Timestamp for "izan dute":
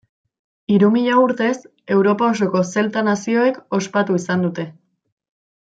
4.23-4.65